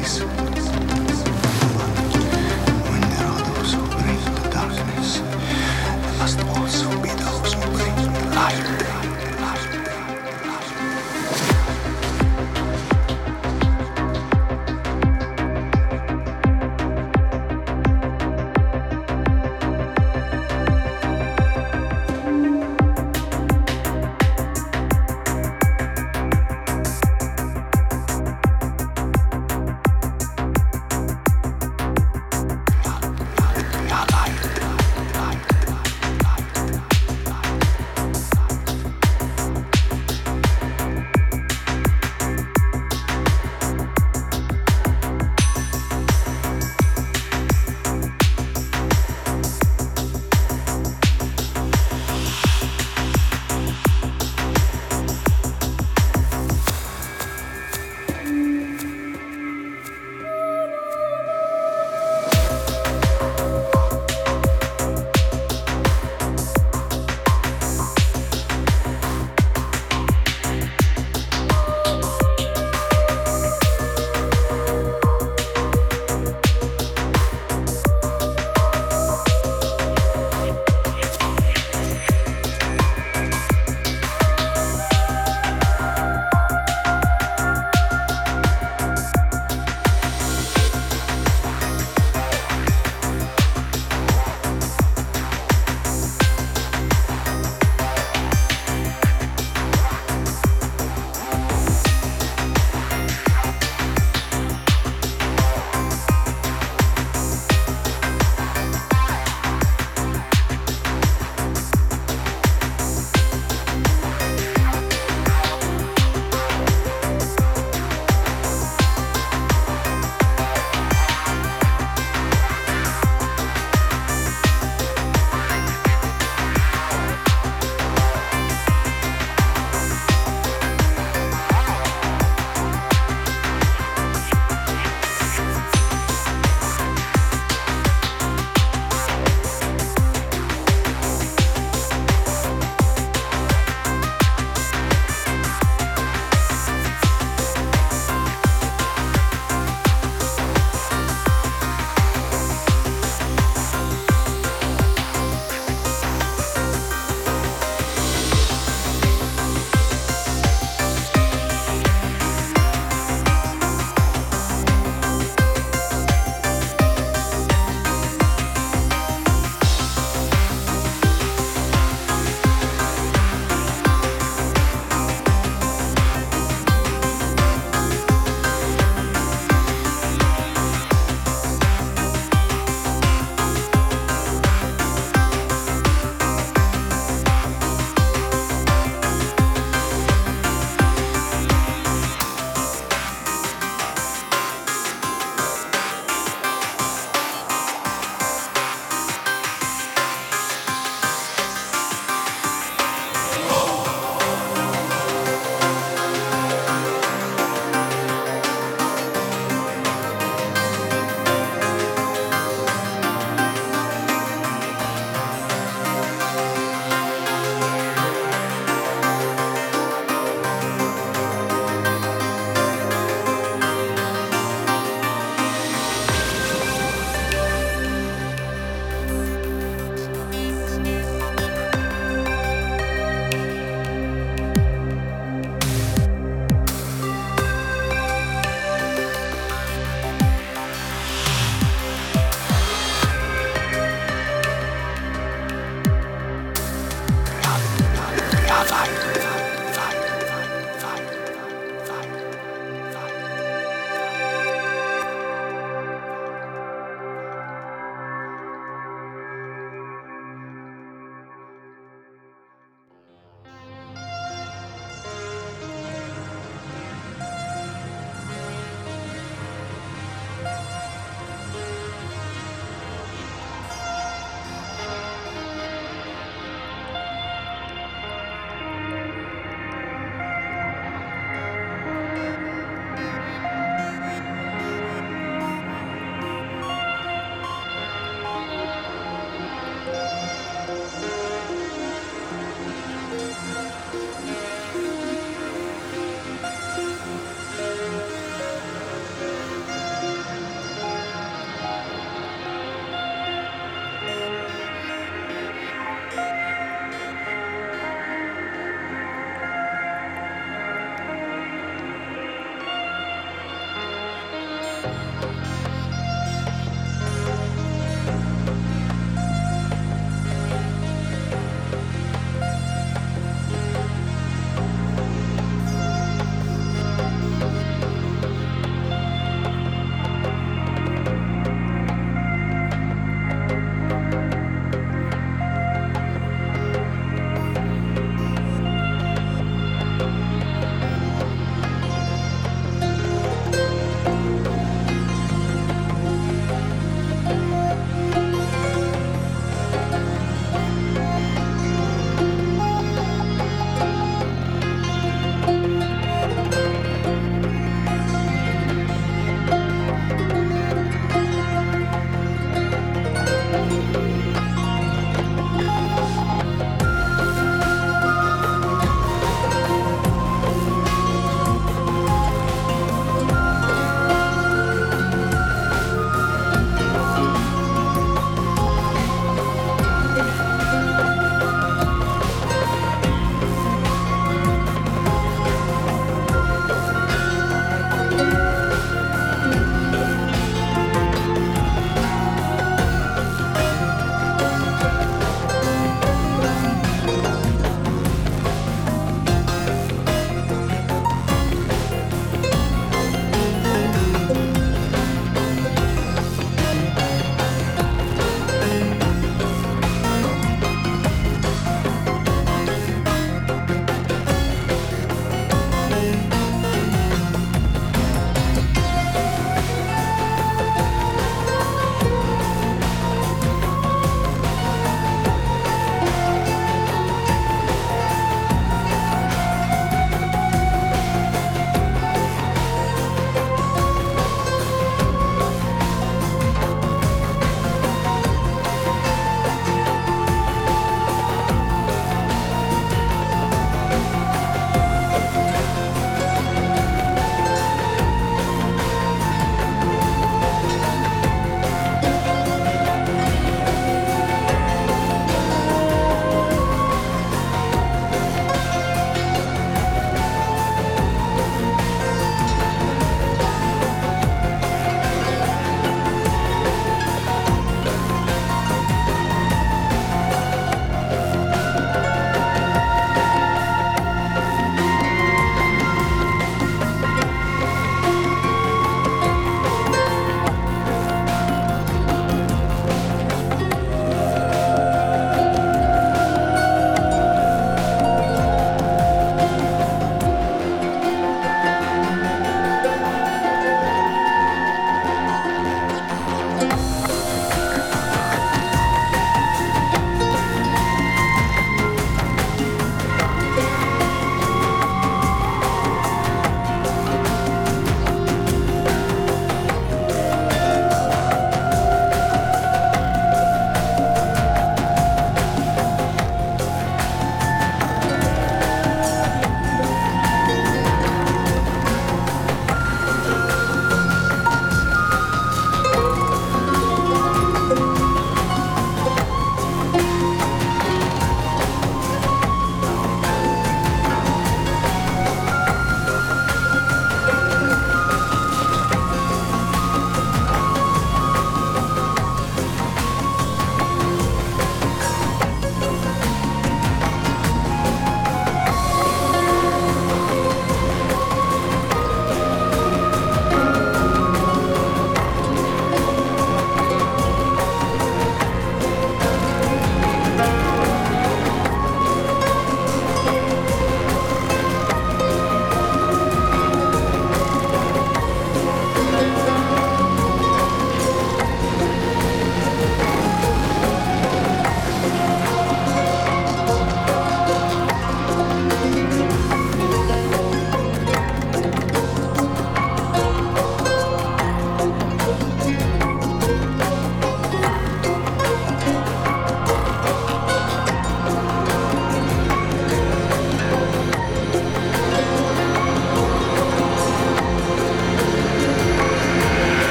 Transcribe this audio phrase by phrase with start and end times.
[0.00, 0.29] police.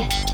[0.00, 0.28] Oh.